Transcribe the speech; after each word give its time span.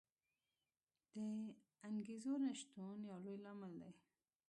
د 1.13 1.15
انګېزو 1.87 2.33
نه 2.43 2.51
شتون 2.59 2.97
یو 3.09 3.17
لوی 3.25 3.37
لامل 3.45 3.73
دی. 3.81 3.91